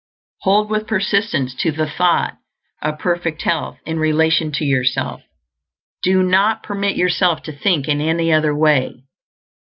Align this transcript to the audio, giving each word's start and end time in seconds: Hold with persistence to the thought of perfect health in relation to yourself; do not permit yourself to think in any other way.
Hold 0.39 0.71
with 0.71 0.87
persistence 0.87 1.53
to 1.59 1.71
the 1.71 1.87
thought 1.87 2.33
of 2.81 2.97
perfect 2.97 3.43
health 3.43 3.77
in 3.85 3.99
relation 3.99 4.51
to 4.53 4.65
yourself; 4.65 5.21
do 6.01 6.23
not 6.23 6.63
permit 6.63 6.97
yourself 6.97 7.43
to 7.43 7.51
think 7.51 7.87
in 7.87 8.01
any 8.01 8.33
other 8.33 8.55
way. 8.55 9.03